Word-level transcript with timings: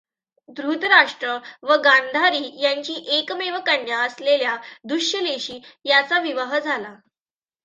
धृतराष्ट्र 0.49 1.37
व 1.63 1.75
गांधारी 1.75 2.41
यांची 2.63 2.93
एकमेव 3.09 3.57
कन्या 3.59 3.99
असलेल्या 3.99 4.57
दुःशलेशी 4.83 5.59
याचा 5.85 6.19
विवाह 6.19 6.57
झाला. 6.59 6.93